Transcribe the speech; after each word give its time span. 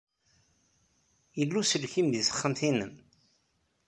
Yella 1.37 1.55
uselkim 1.61 2.07
deg 2.13 2.23
texxamt-nnem? 2.25 2.93